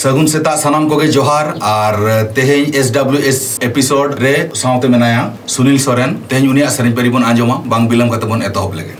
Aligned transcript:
ᱥᱟᱹᱜᱩᱱ 0.00 0.24
ᱥᱮᱛᱟᱜ 0.32 0.56
ᱥᱟᱱᱟᱢ 0.56 0.84
ᱠᱚᱜᱮ 0.90 1.06
ᱡᱚᱦᱟᱨ 1.14 1.46
ᱟᱨ 1.70 1.94
ᱛᱮᱦᱮᱧ 2.36 2.66
SWS 2.86 3.40
एपिसोड 3.68 4.08
ᱨᱮ 4.24 4.34
ᱥᱟᱶᱛᱮ 4.60 4.86
ᱢᱮᱱᱟᱭᱟ 4.94 5.22
ᱥᱩᱱᱤᱞ 5.54 5.76
ᱥᱚᱨᱮᱱ 5.86 6.10
ᱛᱮᱦᱮᱧ 6.30 6.46
ᱩᱱᱤᱭᱟᱜ 6.52 6.70
ᱥᱮᱨᱮᱧ 6.76 6.94
ᱯᱟᱹᱨᱤ 6.98 7.10
ᱵᱚᱱ 7.14 7.24
ᱟᱸᱡᱚᱢᱟ 7.30 7.56
ᱵᱟᱝ 7.72 7.84
ᱵᱤᱞᱚᱢ 7.90 8.08
ᱠᱟᱛᱮ 8.12 8.24
ᱵᱚᱱ 8.30 8.40
ᱮᱛᱚᱦᱚᱵ 8.48 8.72
ᱞᱮᱜᱮ 8.78 8.94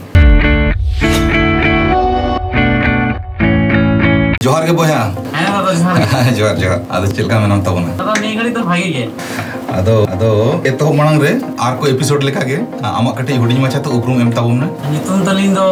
ᱡᱚᱦᱟᱨ 4.46 4.62
ᱜᱮ 4.68 4.74
ᱵᱚᱭᱦᱟ 4.80 4.98
ᱦᱮᱸ 5.36 5.48
ᱫᱟᱫᱟ 5.54 5.72
ᱡᱚᱦᱟᱨ 5.78 6.34
ᱡᱚᱦᱟᱨ 6.40 6.56
ᱡᱚᱦᱟᱨ 6.64 6.78
ᱟᱫᱚ 6.98 7.06
ᱪᱮᱫ 7.12 7.22
ᱞᱮᱠᱟ 7.24 7.38
ᱢᱮᱱᱟᱢ 7.44 7.62
ᱛᱟᱵᱚᱱᱟ 7.68 7.96
ᱫᱟᱫᱟ 8.02 8.14
ᱱᱤᱭᱟᱹ 8.24 8.34
ᱜᱷᱟᱹᱲᱤᱡ 8.40 8.52
ᱫᱚ 8.58 8.66
ᱵᱷᱟᱜᱮ 8.68 8.88
ᱜᱮ 8.96 9.04
ᱟᱫᱚ 9.78 9.94
ᱟᱫᱚ 10.16 10.30
ᱮᱛᱚᱦᱚᱵ 10.72 10.94
ᱢᱟᱲᱟᱝ 11.00 11.18
ᱨᱮ 11.24 11.32
ᱟᱨ 11.68 11.72
ᱠᱚ 11.80 11.88
ᱮᱯᱤᱥᱳᱰ 11.94 12.28
ᱞᱮᱠᱟ 12.30 12.44
ᱜᱮ 12.50 12.58
ᱟᱢᱟᱜ 12.92 13.16
ᱠᱟᱹᱴᱤᱡ 13.22 13.40
ᱦᱩᱰᱤᱧ 13.46 13.62
ᱢᱟᱪᱷᱟ 13.64 13.80
ᱛᱮ 13.88 13.94
ᱩᱯᱨᱩᱢ 14.00 14.20
ᱮᱢ 14.26 14.34
ᱛᱟᱵᱚᱱ 14.40 14.60
ᱢᱮ 14.64 14.68
ᱧᱩᱛᱩᱢ 14.92 15.24
ᱛᱟᱹᱞᱤᱧ 15.30 15.54
ᱫᱚ 15.60 15.66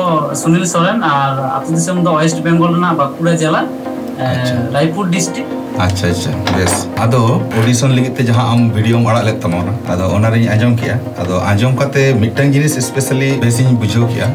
ᱥᱩᱱᱤᱞ 0.45 0.65
ᱥᱚᱨᱮᱱ 0.75 1.05
ᱟᱨ 1.13 1.31
ᱟᱛᱳ 1.59 1.69
ᱫᱤᱥᱚᱢ 1.77 2.03
ᱫᱚ 2.09 2.17
ᱳᱭᱮᱥᱴ 2.23 2.43
ᱵᱮᱝᱜᱚᱞ 2.49 2.75
ᱨᱮᱱᱟᱜ 2.79 2.97
ᱵᱟᱸᱠᱩᱲᱟ 3.03 3.37
ᱡᱮᱞᱟ 3.45 3.63
ರಾಯಪುರ 4.75 5.07
ಡಿಸ್ಟ್ರಿಕ್ಟ್ 5.17 5.55
अच्छा 5.83 6.07
अच्छा 6.13 6.31
बेस 6.55 6.73
अब 7.03 7.13
लगे 7.91 8.23
जहाँ 8.29 8.45
आम 8.53 8.61
वीडियो 8.77 9.01
अड़े 9.11 9.33
तमाम 9.43 9.67
आज 9.91 10.01
आज़म 10.55 10.73
के 10.81 10.89
अब 11.23 11.29
जिन 12.53 12.67
स्पेशली 12.87 13.29
बेस 13.43 13.61
बुझे 13.83 14.01
के 14.15 14.27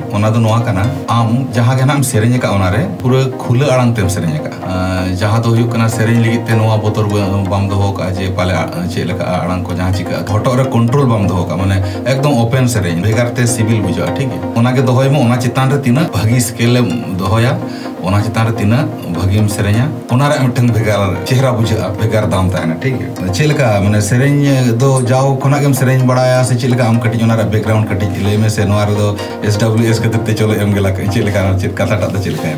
आम 1.16 1.28
जहाँ 1.58 1.76
के 1.80 1.86
नाम 1.92 2.02
सेरेंज 2.12 2.38
पूरा 3.02 3.24
खुले 3.44 3.70
आड़ते 3.76 4.08
से 4.16 4.22
का 4.46 4.54
जहाँ 5.22 5.42
लगे 6.20 6.56
नोआ 6.62 6.78
बोतर 6.86 7.12
बम 7.52 7.68
दो 7.70 7.92
पाले 8.40 8.56
चेक 8.96 9.22
आड़ 9.28 9.62
को 9.68 9.74
जहाँ 9.74 9.92
चिका 10.00 10.24
फ़ोटो 10.32 10.56
रे 10.56 10.70
कंट्रोल 10.78 11.06
बम 11.14 11.28
दो 11.28 11.44
का 11.50 11.56
माने 11.64 11.78
एकदम 12.14 12.42
ओपन 12.44 12.74
सेरेंज 12.76 13.04
बेगरते 13.08 13.48
सिविल 13.56 13.82
बुझा 13.88 14.14
ठीक 14.18 14.32
है 14.34 14.54
ओना 14.60 14.76
के 14.78 14.90
दोहय 14.92 15.10
में 15.10 15.20
चितान 15.48 15.72
रे 15.74 15.84
भागी 16.16 16.40
स्केल 16.50 16.84
दोहया 17.20 17.58
चितान 18.22 18.48
रे 18.48 18.56
ᱵᱷᱟᱹᱜᱤᱢ 19.18 19.48
ᱥᱮᱨᱮᱧᱟ 19.56 19.86
ᱚᱱᱟ 20.16 20.30
ᱨᱮᱭᱟᱜ 20.32 20.44
ᱢᱤᱫᱴᱟᱝ 20.48 20.70
ᱵᱷᱮᱜᱟᱨ 20.78 21.00
ᱪᱮᱦᱨᱟ 21.30 21.52
ᱵᱩᱡᱷᱟᱹᱜᱼᱟ 21.60 21.88
ᱵᱷᱮᱜᱟर 22.02 22.24
ᱫᱟᱢ 22.34 22.50
ᱛᱟᱦᱮᱱᱟ 22.56 22.76
ᱴᱷᱤᱠ 22.84 22.96
ᱜᱮᱭᱟ 23.02 23.34
ᱪᱮᱫ 23.38 23.48
ᱞᱮᱠᱟ 23.52 23.70
ᱢᱟᱱᱮ 23.86 24.00
ᱥᱮᱨᱮᱧ 24.10 24.48
ᱫᱚ 24.84 24.92
ᱡᱟᱣ 25.12 25.26
ᱠᱷᱚᱱᱟᱜ 25.46 25.64
ᱜᱮᱢ 25.66 25.76
ᱥᱮᱨᱮᱧ 25.82 26.06
ᱵᱟᱲᱟᱭᱟ 26.12 26.40
ᱥᱮ 26.50 26.56
ᱪᱮᱫ 26.64 26.72
ᱞᱮᱠᱟ 26.74 26.88
ᱟᱢ 26.92 27.00
ᱠᱟᱹᱴᱤᱡ 27.06 27.26
ᱚᱱᱟ 27.28 27.38
ᱨᱮᱭᱟᱜ 27.40 27.52
ᱵᱮᱠᱜᱨᱟᱩᱱᱰ 27.56 27.90
ᱠᱟᱹᱴᱤᱡ 27.92 28.22
ᱞᱟᱹᱭ 28.28 28.38
ᱢᱮ 28.44 28.50
ᱥᱮ 28.58 28.66
ᱱᱚᱣᱟ 28.72 28.86
ᱨᱮᱫᱚ 28.92 29.08
ᱮᱥ 29.50 29.58
ᱰᱟᱵᱞᱤউ 29.64 29.92
ᱮᱥ 29.96 30.02
ᱠᱷᱟᱹᱛᱤᱨ 30.06 30.24
ᱛᱮ 30.30 30.36
ᱪᱚᱞᱚ 30.42 30.60
ᱮᱢ 30.66 30.74
ᱜᱮᱞᱟ 30.78 30.94
ᱪᱮᱫ 31.00 31.24
ᱞᱮᱠᱟ 31.30 31.44
ᱪᱮᱫ 31.64 31.76
ᱠᱟᱛᱷᱟᱴᱟᱜ 31.82 32.14
ᱫᱚ 32.18 32.24
ᱪᱮᱫ 32.26 32.36
ᱞᱮᱠᱟ 32.38 32.52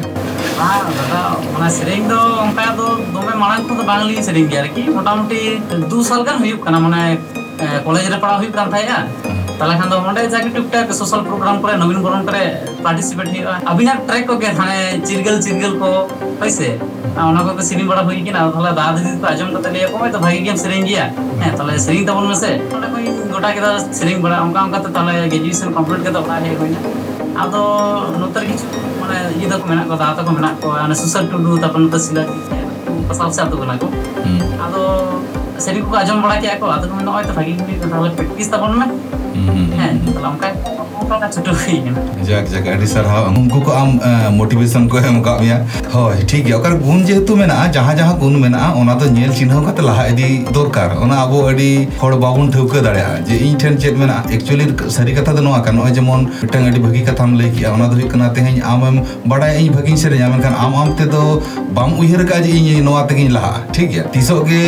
ᱵᱟᱝ 0.60 0.92
ᱫᱟᱫᱟ 1.00 1.22
ᱚᱱᱟ 1.56 1.70
ᱥᱮᱨᱮᱧ 1.78 2.08
ᱫᱚ 2.14 2.20
ᱚᱱᱠᱟ 2.46 2.68
ᱫᱚ 2.82 2.88
ᱫᱚᱢᱮ 3.16 3.34
ᱢᱟᱲᱟᱝ 3.44 3.64
ᱠᱷᱚᱱ 3.68 3.78
ᱫᱚ 3.82 3.88
ᱵᱟᱝᱞᱤᱧ 3.92 4.24
ᱥᱮᱨᱮᱧ 4.30 4.48
ᱜᱮᱭᱟ 4.54 4.66
ᱟᱨᱠᱤ 4.66 4.84
ᱢᱚᱴᱟᱢᱩᱴᱤ 4.98 5.42
ᱫᱩ 5.94 6.04
ᱥᱟᱞ 6.10 6.24
ᱜᱟᱱ 6.30 6.38
ᱦᱩᱭᱩᱜ 6.44 6.62
ᱠᱟᱱᱟ 6.68 6.80
ᱢᱟᱱᱮ 6.86 7.02
ᱠᱚᱞᱮᱡᱽ 7.88 8.08
ᱨᱮ 8.14 8.20
ᱯᱟᱲᱦᱟᱣ 8.24 8.38
ᱦᱩᱭᱩᱜ 8.44 8.56
ᱠᱟᱱ 8.60 8.72
ᱛᱟᱦᱮᱸᱜᱼᱟ 8.76 9.00
ᱛᱟᱦᱞᱮ 9.60 9.76
ᱠᱷᱟᱱ 9.80 9.90
ᱫᱚ 9.92 9.98
ᱚᱸᱰᱮ 10.12 10.22
ᱡᱟᱜᱮ 10.36 10.50
ᱴᱩᱠ 10.56 10.68
ᱴᱟᱠ 10.76 10.94
ᱥᱳᱥᱟᱞ 11.02 11.22
ᱯᱨᱳᱜᱨᱟᱢ 11.30 11.62
ᱠᱚᱨᱮ 11.64 11.74
ᱱᱚᱵᱤᱱ 11.82 12.02
ᱵᱚᱨᱚᱱ 12.06 12.26
ᱠᱚᱨᱮ 12.30 12.44
ᱯᱟᱨᱴᱤᱥᱤᱯᱮᱴ 12.86 13.28
ᱦᱩᱭᱩᱜᱼᱟ 13.34 13.56
ᱟᱹᱵᱤᱱᱟᱜ 13.72 14.00
ᱴᱨᱮᱠ 14.10 14.26
ᱠᱚᱜᱮ 14.30 14.50
ᱦᱟᱱᱮ 14.60 15.02
ᱪᱤᱨᱜᱟᱹᱞ 15.08 15.38
ᱪᱤᱨᱜᱟᱹᱞ 15.46 15.74
ᱠᱚ 15.82 15.90
ᱦᱳᱭᱥᱮ 16.42 16.68
ᱚᱱᱟ 17.30 17.42
ᱠᱚ 17.48 17.62
ᱥᱮᱨᱮᱧ 17.70 17.88
ᱵᱟᱲᱟ 17.92 18.04
ᱦᱩᱭ 18.10 18.18
ᱠᱟᱱᱟ 18.28 18.42
ᱛᱟᱦᱞᱮ 18.56 18.72
ᱫᱟᱫᱟ 18.80 18.98
ᱫᱤᱫᱤ 18.98 19.16
ᱠᱚ 19.22 19.28
ᱟᱸᱡᱚᱢ 19.32 19.50
ᱠᱟᱛᱮ 19.56 19.70
ᱞᱟᱹᱭᱟ 19.76 19.88
ᱚᱠᱚᱭ 19.96 20.10
ᱛᱚ 20.16 20.20
ᱵᱷᱟᱜᱤ 20.26 20.42
ᱜᱮᱢ 20.48 20.58
ᱥᱮᱨᱮᱧ 20.64 20.86
ᱜᱮᱭᱟ 20.90 21.06
ᱦᱮᱸ 21.44 21.58
ᱛᱟᱦᱞᱮ 21.60 21.74
ᱥᱮᱨᱮᱧ 21.86 22.06
ᱛᱟᱵᱚᱱ 22.10 22.28
ᱢᱮᱥᱮ 22.32 22.50
ᱚᱸᱰᱮ 22.76 22.88
ᱠᱷᱚᱱ 22.94 23.06
ᱜᱚᱴᱟ 23.34 23.50
ᱠᱮᱫᱟ 23.58 23.72
ᱥᱮᱨᱮᱧ 24.00 24.22
ᱵᱟᱲᱟ 24.28 24.38
ᱚᱱᱠᱟ 24.48 24.60
ᱚᱱᱠᱟᱛᱮ 24.68 24.90
ᱛᱟᱦᱞᱮ 24.98 25.14
ᱜᱨᱮᱡᱩᱭᱮᱥᱚᱱ 25.34 25.74
ᱠᱚᱢᱯᱞᱤᱴ 25.78 26.04
ᱠᱟᱛᱮ 26.08 26.20
ᱚᱲᱟᱜ 26.24 26.44
ᱦᱮᱡ 26.50 26.56
ᱦᱩᱭᱱᱟ 26.62 26.80
ᱟᱫᱚ 27.44 27.62
ᱱᱚᱛᱮ 28.22 28.38
ᱨᱮ 28.42 28.46
ᱠᱤᱪᱷᱩ 28.50 28.68
ᱢᱟᱱᱮ 29.02 29.18
ᱤᱭᱟᱹ 29.40 29.48
ᱛᱟᱠᱚ 29.54 29.66
ᱢᱮᱱᱟᱜ 29.72 29.88
ᱠᱚᱣᱟ 29.90 30.00
ᱫᱟᱫᱟ 30.04 30.14
ᱛᱟᱠᱚ 30.20 30.32
ᱢᱮᱱᱟᱜ 30.40 30.56
ᱠᱚᱣᱟ 30.62 30.84
ᱚᱱᱮ 30.86 30.96
ᱥᱩᱥᱟᱨ 31.04 31.24
ᱴᱩᱰᱩ 31.32 31.58
ᱛᱟᱨᱯᱚᱨ 31.64 31.82
ᱱᱚᱛᱮ 31.86 32.00
ᱥᱤᱞᱟ 32.06 32.24
ᱥᱟᱶ 33.18 33.30
ᱥᱟᱶᱛᱮ 33.38 33.56
ᱠᱟᱱᱟ 33.62 33.76
ᱠᱚ 33.82 33.88
ᱟᱫᱚ 34.66 34.84
সেবিকু 35.64 35.90
কাজন 35.96 36.18
বড়া 36.24 36.36
কি 36.42 36.48
আকো 36.54 36.66
আদর 36.76 36.90
মনে 36.98 37.10
হয় 37.14 37.26
তো 37.28 37.34
ভাগি 37.38 37.54
গুলি 37.60 37.76
তো 37.82 37.86
তাহলে 37.92 38.10
প্র্যাকটিস 38.16 38.48
তো 38.52 38.58
বন্না 38.62 38.86
হ্যাঁ 39.78 39.94
লঙ্কা 40.24 40.48
मोटिवेशन 44.32 44.88
को 44.88 45.00
ठीक 46.24 46.48
है 46.48 46.60
गुण 46.80 47.04
जेहतु 47.04 47.36
जहाँ 47.72 48.18
गुण 48.20 48.36
मेना 48.38 48.62
चिन्ह 49.32 49.72
लहा 49.82 50.06
इदी 50.06 50.30
दरकार 50.50 50.90
अब 51.16 51.34
बाबन 52.16 52.50
ठाक 52.52 52.76
दाड़े 52.84 53.38
इन 53.40 53.78
चेक 53.78 53.96
मे 53.96 54.06
एक्चुअली 54.36 54.66
सारी 54.92 55.14
कथा 55.14 55.34
तो 55.34 55.42
नोए 55.42 55.92
जमन 55.92 56.26
भागी 56.80 57.02
कथा 57.04 57.26
लैकड़ा 57.36 58.28
तेज 58.30 58.62
आमेम 58.66 59.00
बाड़ा 59.28 59.48
इन 59.48 59.74
भागी 59.74 59.98
से 59.98 60.22
आम 60.24 60.76
आम 60.76 60.96
तम 60.96 61.94
उ 61.96 62.04
लहा 63.30 63.54
ठीक 63.76 63.92
है 63.92 64.08
तीसगे 64.12 64.64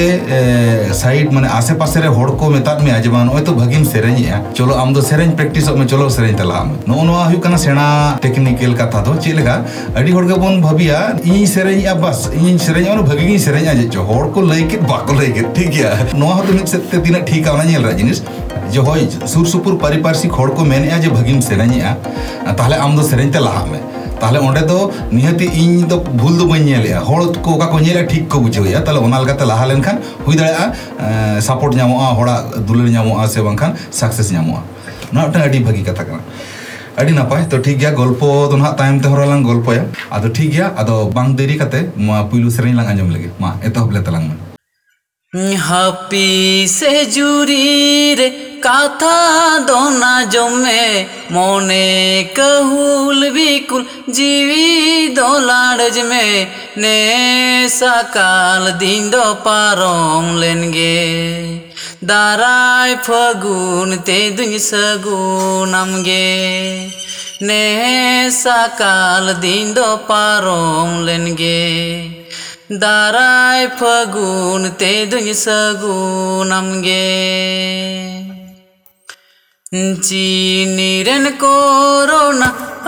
ᱥᱟᱭᱤᱰ 1.02 1.32
ᱢᱟᱱᱮ 1.38 1.48
ᱟᱥᱮ 1.58 1.74
ᱯᱟᱥᱮ 1.82 1.98
ᱨᱮ 2.06 2.10
ᱦᱚᱲ 2.18 2.28
ᱠᱚ 2.42 2.50
ᱢᱮᱛᱟᱫ 2.56 2.84
ᱢᱮᱭᱟ 2.86 3.02
ᱡᱮ 3.06 3.10
ᱵᱟᱝ 3.16 3.26
ᱱᱚᱜᱼᱚᱭ 3.30 3.44
ᱛᱚ 3.50 3.54
ᱵᱷᱟᱹᱜᱤᱢ 3.60 3.84
ᱥᱮᱨᱮᱧᱮᱜᱼᱟ 3.94 4.40
ᱪᱚᱞᱚ 4.60 4.78
ᱟᱢ 4.84 4.94
ᱫᱚ 4.94 5.02
ᱥᱮᱨᱮᱧ 5.10 5.34
ᱯᱨᱮᱠᱴᱤᱥᱚᱜ 5.40 5.78
ᱢᱮ 5.82 5.86
ᱪᱚᱞᱚ 5.94 6.10
ᱥᱮᱨᱮᱧ 6.18 6.38
ᱛᱟᱞᱟᱜ 6.42 6.68
ᱢᱮ 6.70 6.78
ᱱᱚᱜᱼᱚ 6.92 7.06
ᱱᱚᱣᱟ 7.10 7.24
ᱦᱩᱭᱩᱜ 7.30 7.44
ᱠᱟᱱᱟ 7.48 7.58
ᱥᱮᱬᱟ 7.66 7.88
ᱴᱮᱠᱱᱤᱠᱮᱞ 8.26 8.76
ᱠᱟᱛᱷᱟ 8.82 9.04
ᱫᱚ 9.08 9.16
ᱪᱮᱫ 9.26 9.36
ᱞᱮᱠᱟ 9.40 9.56
ᱟᱹᱰᱤ 10.02 10.12
ᱦᱚᱲ 10.18 10.24
ᱜᱮᱵᱚᱱ 10.32 10.62
ᱵᱷᱟᱹᱵᱤᱭᱟ 10.68 11.00
ᱤᱧ 11.30 11.46
ᱥᱮᱨᱮᱧᱮᱜᱼᱟ 11.56 11.96
ᱵᱟᱥ 12.06 12.24
ᱤᱧ 12.40 12.58
ᱥᱮᱨᱮᱧᱟ 12.68 12.98
ᱵᱷᱟᱹᱜᱤ 13.12 13.28
ᱜᱤᱧ 13.30 13.40
ᱥᱮᱨᱮᱧᱟ 13.48 13.78
ᱡᱮ 13.82 13.88
ᱪᱚ 13.96 14.08
ᱦᱚᱲ 14.12 14.24
ᱠᱚ 14.38 14.42
ᱞᱟᱹᱭ 14.52 14.64
ᱠᱮᱫ 14.74 14.88
ᱵᱟᱠᱚ 14.94 15.20
ᱞᱟᱹᱭ 15.22 15.32
ᱠᱮᱫ 15.40 15.54
ᱴᱷᱤᱠ 15.60 15.72
ᱜᱮᱭᱟ 15.78 15.92
ᱱᱚᱣᱟ 16.24 16.40
ᱦᱚᱸ 16.42 16.54
ᱢᱤᱫ 16.60 16.68
ᱥᱮᱫ 16.76 16.90
ᱛᱮ 16.94 17.04
ᱛᱤᱱᱟᱹᱜ 17.08 17.26
ᱴᱷᱤᱠᱟ 17.34 17.54
ᱚᱱᱟ 17.58 17.66
ᱧᱮᱞ 17.72 17.88
ᱨᱮᱭᱟᱜ 17.90 18.00
ᱡᱤᱱᱤᱥ 18.04 18.24
ᱡᱮ 18.78 18.80
ᱦᱚᱭ 18.90 19.08
ᱥᱩᱨ 19.34 19.46
ᱥᱩᱯᱩᱨ 19.54 19.78
ᱯᱟᱨᱤᱯᱟᱨᱥᱤᱠ 19.86 20.32
ᱦᱚᱲ 20.42 20.50
ᱠᱚ 20.56 20.66
ᱢᱮᱱᱮᱜᱼᱟ 20.74 21.02
ᱡᱮ 21.06 21.10
ᱵᱷᱟᱹᱜᱤᱢ 21.20 21.42
ᱥᱮᱨᱮᱧᱮᱜᱼᱟ 21.50 21.96
ᱛᱟᱦᱞᱮ 22.62 22.76
ᱟᱢ 22.88 22.96
ᱫᱚ 22.98 23.04
ᱥᱮᱨᱮᱧ 23.12 23.32
ᱛᱮ 23.38 23.40
ᱞᱟᱦᱟᱜ 23.48 23.72
ᱢᱮ 23.72 23.80
ᱛᱟᱦᱞᱮ 24.22 24.40
ᱚᱸᱰᱮ 24.48 24.62
ᱫᱚ 24.72 24.80
ᱱᱤᱦᱟᱹᱛᱤ 25.18 25.46
ᱤᱧ 25.64 25.88
ᱫᱚ 25.92 25.98
ᱵᱷᱩᱞ 26.22 26.38
ᱫᱚ 26.42 26.46
ᱵᱟᱹᱧ 26.52 26.66
ᱧᱮᱞᱮᱜᱼᱟ 26.70 27.02
ᱦᱚᱲ 27.10 27.20
ᱠᱚ 27.46 27.56
ᱚᱠᱟ 27.58 27.68
ᱠᱚ 27.74 27.80
ᱧᱮᱞᱮᱜᱼᱟ 27.86 28.10
ᱴᱷᱤᱠ 28.14 28.28
ᱠᱚ 28.34 28.40
ᱵᱩᱡᱷᱟᱹᱣᱮᱜᱼᱟ 28.46 28.82
ᱛᱟᱦᱞᱮ 28.86 29.00
ᱚᱱᱟ 29.08 29.22
ᱞᱮᱠᱟᱛᱮ 29.24 29.46
ᱞᱟᱦᱟ 29.52 29.66
ᱞᱮᱱᱠᱷᱟᱱ 29.72 30.02
ᱦᱩᱭ 30.26 30.36
ᱫᱟᱲᱮᱭᱟᱜᱼᱟ 30.42 31.42
ᱥᱟᱯᱳᱨᱴ 31.48 31.76
ᱧᱟᱢᱚᱜᱼᱟ 31.80 32.10
ᱦᱚᱲᱟᱜ 32.20 32.60
ᱫᱩᱞᱟᱹᱲ 32.68 32.88
ᱧᱟᱢᱚᱜᱼᱟ 32.98 33.28
ᱥᱮ 33.36 33.42
ᱵᱟᱝᱠᱷᱟᱱ 33.48 33.76
ᱥᱟᱠᱥᱮᱥ 34.02 34.32
ᱧᱟᱢᱚᱜᱼᱟ 34.36 34.62
ᱱᱚᱣᱟ 35.12 35.28
ᱢᱤᱫᱴᱟᱝ 35.28 35.46
ᱟᱹᱰᱤ 35.50 35.60
ᱵᱷᱟᱹᱜᱤ 35.68 35.84
ᱠᱟᱛᱷᱟ 35.90 36.06
ᱠᱟᱱᱟ 36.10 36.24
ᱟᱹᱰᱤ 37.02 37.12
ᱱᱟᱯᱟᱭ 37.20 37.42
ᱛᱚ 37.52 37.62
ᱴᱷᱤᱠ 37.68 37.78
ᱜᱮᱭᱟ 37.84 37.92
ᱜᱚᱞᱯᱚ 38.02 38.30
ᱫᱚ 38.52 38.58
ᱱᱟᱦᱟᱜ 38.58 38.78
ᱛᱟᱭᱚᱢ 38.82 39.00
ᱛᱮᱦᱚᱸ 39.06 39.30
ᱞᱟᱝ 39.34 39.44
ᱜᱚᱞᱯᱚᱭᱟ 39.50 39.86
ᱟᱫᱚ 40.18 40.34
ᱴᱷᱤᱠ 40.40 40.52
ᱜᱮᱭᱟ 40.58 40.68
ᱟᱫᱚ 40.84 40.98
ᱵᱟᱝ 41.18 41.36
ᱫᱮᱨᱤ 41.40 41.58
ᱠᱟᱛᱮ 41.62 41.80
ᱱᱚᱣᱟ 41.96 42.20
ᱯᱩᱭᱞᱩ 42.32 42.50
ᱥᱮᱨᱮᱧ 42.58 42.76
ᱞᱟᱝ 42.80 42.90
ᱟᱸᱡᱚᱢ 42.94 43.10
ᱞᱮᱜᱮ 43.16 43.30
ᱢᱟ 43.46 43.52
ᱮᱛᱚᱦᱚᱵ 43.70 43.94
ᱞᱮ 43.98 44.02
ᱛᱟᱞᱟᱝ 44.10 44.26
ᱢᱮ 44.30 45.56
ᱦᱟᱯᱤ 45.70 46.28
ᱥᱮ 46.78 46.94
ᱡᱩᱨᱤ 47.16 48.16
ᱨᱮ 48.20 48.28
কাথা 48.68 49.18
দোনা 49.68 50.16
জমে, 50.34 50.86
মনে 51.32 51.88
কহুল 52.38 53.20
বিকুল 53.30 53.84
জীবি 54.14 54.68
দোলাড়জ 55.18 55.98
মে 56.10 56.28
নে 56.78 57.00
সকাল 57.80 58.64
দিন 58.80 59.02
দো 59.10 59.26
পারম 59.46 60.26
লেনগে, 60.38 61.00
দারায় 62.06 62.96
ফগুন 63.06 63.90
তে 63.98 64.20
দুই 64.38 64.54
সগুন 64.60 65.74
আমগে। 65.74 66.30
নে 67.42 67.66
সকাল 68.44 69.26
দিন 69.34 69.66
দো 69.74 69.90
পারম 70.08 70.90
লেনগে 71.06 71.64
दाराय 72.72 73.66
फगुन 73.80 74.70
ते 74.70 75.06
दुई 75.06 75.34
सगुन 75.34 76.48
नमगे 76.48 78.37
ചീനിരൻ 79.68 81.24
കോറോണ 81.40 82.42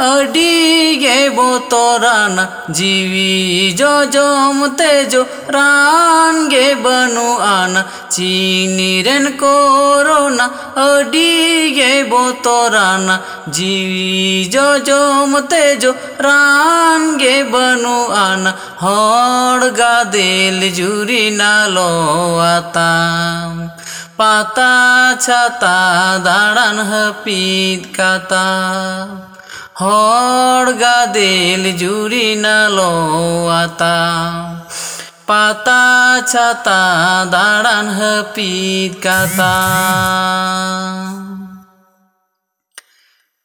അടിയെ 0.04 1.16
ബോത്തോറാന 1.30 2.38
ജീവി 2.72 3.32
ജോ 3.74 3.90
ജോം 4.14 4.60
തേജോ 4.80 5.22
റാൻഗെ 5.56 6.68
ബനു 6.84 7.26
ആന 7.48 7.84
ചീനിരൻ 8.12 9.26
കോറോണ 9.42 10.40
അടിയെ 10.84 11.92
ബോത്തോറാന 12.04 13.10
ജീവി 13.50 14.08
ജോ 14.48 14.68
ജോം 14.88 15.34
തേജോ 15.52 15.92
റാൻഗെ 16.22 17.36
ബനു 17.52 17.98
ആന 18.22 18.56
ഹോഡ് 18.84 19.70
ഗാദേൽ 19.76 20.62
ജുരി 20.72 21.24
നാലോ 21.36 21.90
ആതാം 22.48 23.54
পাতা 24.20 25.16
ছাতা, 25.20 25.78
দাঁড়ান 26.24 26.80
হাপিদ 26.80 27.98
কাতা। 27.98 28.48
হর 29.82 30.74
গাদেল 30.74 31.78
জুড়ি 31.78 32.36
নালো 32.36 32.92
আতা। 33.48 34.00
পাতা 35.28 35.84
ছাতা, 36.28 36.82
দাঁড়ান 37.32 37.90
হাপিদ 37.90 39.04
কাতা। 39.04 39.56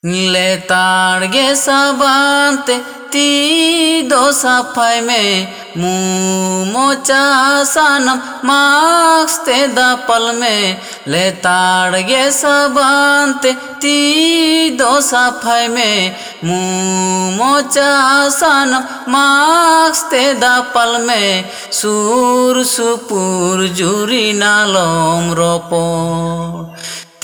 लेताड़ 0.06 1.24
गे 1.24 1.54
साबानते 1.56 2.78
ती 3.12 4.02
दो 4.08 4.32
सफ़ाई 4.32 5.00
में 5.00 5.54
मुँह 5.76 6.72
मोचा 6.72 7.64
सनम, 7.64 8.20
मास्क 8.44 9.40
ते 9.46 9.66
दपल 9.68 10.30
में 10.40 10.80
लेताड़ 11.08 11.96
गे 11.96 12.30
साबानते 12.30 13.52
ती 13.52 14.76
दो 14.76 15.00
सफ़ाई 15.00 15.68
में 15.68 16.16
मुँह 16.44 17.36
मोचा 17.36 18.28
सनम, 18.28 18.84
मास्क 19.08 20.10
ते 20.10 20.34
दपल 20.34 21.04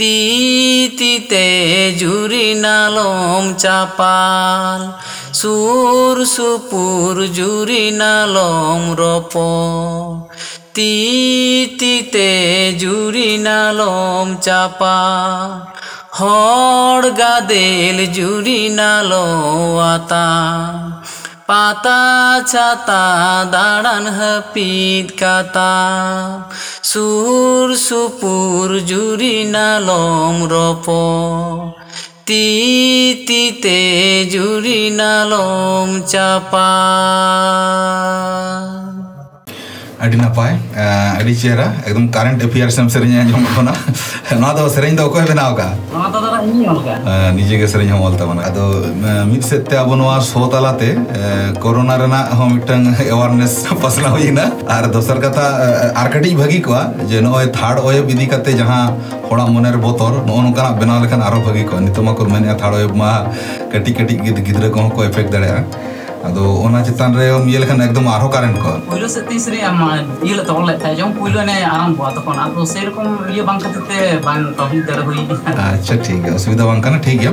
তিতিতে 0.00 1.46
জুরিনালম 2.00 3.44
চাপাল 3.58 4.80
সুর 5.32 6.16
সুপুর 6.26 7.14
জুরিনালম 7.34 8.82
রপ 8.98 9.34
তিতিতে 10.74 12.30
জুরিনালম 12.78 14.26
চাপা 14.42 15.00
হড় 16.18 17.06
গাদেল 17.18 17.98
জুরিনালো 18.12 19.26
আতা 19.90 20.28
পাতা 21.50 22.02
ছাতা 22.46 23.04
দাঁড়ান 23.50 24.06
হাপিদ 24.06 25.20
কাতা। 25.20 25.74
সুর 26.82 27.76
সুপুর 27.76 28.80
জুরি 28.86 29.44
নালম 29.44 30.36
রপ। 30.50 30.86
তিতে 32.26 33.80
জুরি 34.30 34.90
নালম 34.90 36.02
চাপা। 36.06 36.72
ᱟᱹᱰᱤ 40.00 40.16
ᱱᱟᱯᱟᱭ 40.16 40.52
ᱟᱹᱰᱤ 41.20 41.32
ᱪᱮᱦᱨᱟ 41.42 41.66
ᱮᱠᱫᱚᱢ 41.88 42.04
ᱠᱟᱨᱮᱱᱴ 42.16 42.42
ᱮᱯᱷᱮᱭᱟᱨᱥ 42.46 42.78
ᱮᱢ 42.82 42.88
ᱥᱮᱨᱮᱧ 42.94 43.16
ᱟᱸᱡᱚᱢᱚᱜ 43.22 43.52
ᱠᱟᱱᱟ 43.56 43.72
ᱱᱚᱣᱟ 44.42 44.52
ᱫᱚ 44.58 44.64
ᱥᱮᱨᱮᱧ 44.76 44.96
ᱫᱚ 44.96 45.04
ᱚᱠᱚᱭ 45.08 45.24
ᱵᱮᱱᱟᱣ 45.30 45.50
ᱠᱟᱜᱼᱟ 45.58 45.76
ᱱᱚᱣᱟ 45.92 46.06
ᱫᱚ 46.14 46.20
ᱫᱟᱫᱟ 46.24 46.38
ᱤᱧ 46.50 46.64
ᱚᱞ 46.72 46.80
ᱠᱟᱜᱼᱟ 46.86 47.32
ᱱᱤᱡᱮ 47.38 47.58
ᱜᱮ 47.62 47.68
ᱥᱮᱨᱮᱧ 47.72 47.92
ᱦᱚᱸ 47.94 48.04
ᱚᱞ 48.08 48.16
ᱛᱟᱵᱚᱱᱟ 48.20 48.46
ᱟᱫᱚ 48.50 48.64
ᱢᱤᱫ 49.32 49.42
ᱥᱮᱫ 49.50 49.68
ᱛᱮ 49.70 49.76
ᱟᱵᱚ 49.82 49.98
ᱱᱚᱣᱟ 50.02 50.14
ᱥᱚ 50.30 50.46
ᱛᱟᱞᱟᱛᱮ 50.54 50.88
ᱠᱳᱨᱳᱱᱟ 51.64 51.98
ᱨᱮᱱᱟᱜ 52.02 52.32
ᱦᱚᱸ 52.38 52.54
ᱢᱤᱫᱴᱟᱝ 52.56 52.86
ᱮᱣᱟᱨᱱᱮᱥ 53.14 53.56
ᱯᱟᱥᱱᱟᱣ 53.84 54.14
ᱦᱩᱭᱱᱟ 54.16 54.46
ᱟᱨ 54.76 54.82
ᱫᱚᱥᱟᱨ 54.96 55.18
ᱠᱟᱛᱷᱟ 55.26 55.46
ᱟᱨ 56.04 56.06
ᱠᱟᱹᱴᱤᱡ 56.16 56.34
ᱵᱷᱟᱹᱜᱤ 56.40 56.60
ᱠᱚᱜᱼᱟ 56.68 56.82
ᱡᱮ 57.12 57.20
ᱱᱚᱜᱼᱚᱭ 57.28 57.46
ᱛᱷᱟᱨᱰ 57.58 57.84
ᱳᱭᱮᱵ 57.90 58.08
ᱤᱫᱤ 58.16 58.30
ᱠᱟᱛᱮ 58.34 58.50
ᱡᱟᱦᱟᱸ 58.62 58.96
ᱦᱚᱲᱟᱜ 59.28 59.52
ᱢᱚᱱᱮᱨᱮ 59.58 59.78
ᱵᱚᱛᱚᱨ 59.86 60.12
ᱱᱚᱜᱼᱚ 60.30 60.40
ᱱᱚᱝᱠᱟᱱᱟᱜ 60.48 60.80
ᱵᱮᱱᱟᱣ 60.84 60.98
ᱞᱮᱠᱷᱟᱱ 61.04 61.26
ᱟᱨᱚ 61.28 61.44
ᱵᱷᱟᱹᱜᱤ 61.48 61.68
ᱠᱚᱜᱼᱟ 61.68 61.84
ᱱᱤᱛᱚᱜ 61.88 62.08
ᱢᱟᱠᱚ 62.10 62.30
ᱢᱮᱱᱮᱫᱼᱟ 62.34 62.56
ᱛᱷᱟᱨᱰ 62.64 62.80
ᱳᱭᱮᱵ 62.80 62.96
ᱢᱟ 63.02 63.12
ᱠᱟᱹᱴᱤᱡ 63.74 63.94
ᱠᱟᱹᱴᱤᱡ 64.00 64.18
ᱜᱤᱫᱽᱨᱟᱹ 64.48 64.72
ᱠᱚᱦᱚᱸ 64.76 64.90
ᱠᱚ 64.96 65.08
ᱮᱯᱷᱮᱠᱴ 65.10 65.32
ᱫᱟᱲᱮᱭᱟᱜᱼᱟ 65.36 65.64
ᱟᱫᱚ 66.28 66.42
ᱚᱱᱟ 66.66 66.82
ᱪᱮᱛᱟᱱ 66.86 67.14
ᱨᱮ 67.18 67.26
ᱤᱭᱟᱹ 67.50 67.60
ᱞᱮᱠᱷᱟᱱ 67.62 67.80
ᱮᱠᱫᱚᱢ 67.86 68.08
ᱟᱨᱦᱚᱸ 68.14 68.30
ᱠᱟᱨᱮᱱᱴ 68.34 68.58
ᱠᱚ 68.62 68.72
ᱯᱩᱭᱞᱩ 68.88 69.08
ᱥᱮ 69.14 69.20
ᱛᱤᱥ 69.28 69.46
ᱨᱮ 69.52 69.60
ᱟᱢ 69.70 69.78
ᱤᱭᱟᱹ 70.26 70.34
ᱞᱮ 70.38 70.44
ᱛᱚᱞ 70.50 70.66
ᱞᱮᱫ 70.68 70.78
ᱛᱟᱦᱮᱸ 70.82 70.96
ᱡᱮᱢᱚᱱ 70.98 71.14
ᱯᱩᱭᱞᱩ 71.20 71.38
ᱮᱱᱮ 71.44 71.56
ᱟᱨᱟᱢᱵᱚᱜᱼᱟ 71.74 72.10
ᱛᱚᱠᱷᱚᱱ 72.18 72.42
ᱟᱫᱚ 72.44 72.66
ᱥᱮᱨᱚᱠᱚᱢ 72.72 73.08
ᱤᱭᱟᱹ 73.34 73.44
ᱵᱟᱝ 73.48 73.60
ᱠᱷᱟᱹᱛᱤᱨ 73.62 73.82
ᱛᱮ 73.92 73.98
ᱵᱟᱝ 74.26 74.44
ᱯᱟᱵᱽᱞᱤᱠ 74.60 74.84
ᱫᱟᱲᱮ 74.90 75.02
ᱦᱩᱭ 75.08 75.24
ᱟᱪᱪᱷᱟ 75.68 75.96
ᱴᱷᱤᱠ 76.08 76.20
ᱜᱮᱭᱟ 76.26 76.34
ᱚᱥᱩᱵᱤᱫᱷᱟ 76.40 76.68
ᱵᱟᱝ 76.70 76.82
ᱠᱟᱱᱟ 76.88 77.00
ᱴᱷᱤᱠ 77.08 77.20
ᱜᱮᱭᱟ 77.24 77.32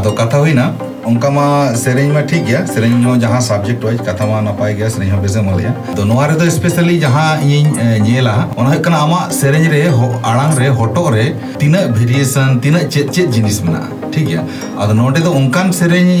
ᱟᱫᱚ 0.00 0.12
ᱠᱟᱛᱷᱟ 0.20 0.42
ᱦᱩᱭᱱᱟ 0.44 0.66
ᱚᱱᱠᱟ 1.12 1.30
ᱢᱟ 1.38 1.46
ᱥᱮᱨᱮᱧ 1.84 2.12
ᱢᱟ 2.16 2.22
ᱴᱷᱤक 2.32 2.44
ᱜᱮᱭᱟ 2.50 2.60
ᱥᱮᱨᱮᱧ 2.74 3.04
ᱦᱚᱸ 3.08 3.20
ᱡᱟᱦᱟᱸ 3.24 3.44
ᱥᱟᱵᱡᱮᱠᱴ 3.48 3.84
ᱚᱭ 3.90 3.96
ᱠᱟᱛᱷᱟ 4.08 4.30
ᱢᱟ 4.32 4.40
ᱱᱟᱯᱟᱭ 4.48 4.70
ᱜᱮᱭᱟ 4.80 4.90
ᱥᱮᱨᱮᱧ 4.96 5.12
ᱦᱚᱸ 5.14 5.22
ᱵᱮᱥᱮᱢ 5.26 5.48
ᱚᱞᱮᱜᱼᱟ 5.54 5.72
ᱟᱫᱚ 5.92 6.08
ᱱᱚᱣᱟ 6.10 6.26
ᱨᱮᱫᱚ 6.32 6.50
ᱥᱯᱮᱥᱟᱞᱤ 6.58 6.96
ᱡᱟᱦᱟᱸ 7.04 7.46
ᱤᱧᱤᱧ 7.46 8.02
ᱧᱮᱞᱟ 8.08 8.34
ᱚᱱᱟ 8.56 8.68
ᱦᱩᱭᱩᱜ 8.72 8.84
ᱠᱟᱱᱟ 8.88 8.98
ᱟᱢᱟᱜ 9.06 9.32
ᱥᱮᱨᱮᱧ 9.40 9.70
ᱨᱮ 9.76 9.84
ᱟᱲᱟᱝ 10.32 10.58
ᱨᱮ 10.62 10.68
ᱦᱚᱴᱚᱜ 10.82 11.08
ᱨᱮ 11.16 11.26
ᱛᱤᱱᱟᱹᱜ 11.62 11.94
ᱵᱷᱮᱨᱤᱭᱮᱥᱚᱱ 11.96 12.60
ᱛᱤᱱᱟᱹᱜ 12.66 12.92
ᱪᱮᱫ 12.96 13.14
ᱪᱮᱫ 13.18 13.32
ᱡᱤᱱᱤᱥ 13.38 13.60
ᱢᱮᱱᱟᱜᱼᱟ 13.68 13.97
ᱴᱷᱤᱠ 14.18 14.26
ᱜᱮᱭᱟ 14.30 14.42
ᱟᱫᱚ 14.82 14.94
ᱱᱚᱰᱮ 15.00 15.20
ᱫᱚ 15.26 15.30
ᱚᱱᱠᱟᱱ 15.40 15.70
ᱥᱮᱨᱮᱧ 15.80 16.18